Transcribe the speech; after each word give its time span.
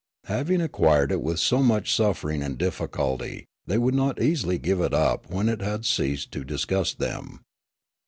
Having 0.25 0.61
ac 0.61 0.69
quired 0.69 1.11
it 1.11 1.21
with 1.21 1.39
so 1.39 1.61
much 1.61 1.95
sufifering 1.95 2.43
and 2.43 2.57
difficult}', 2.57 3.21
they 3.67 3.77
would 3.77 3.93
not 3.93 4.19
easily 4.19 4.57
give 4.57 4.81
it 4.81 4.95
up 4.95 5.29
when 5.29 5.47
it 5.47 5.61
had 5.61 5.85
ceased 5.85 6.31
to 6.31 6.43
dis 6.43 6.65
gust 6.65 6.97
them. 6.97 7.41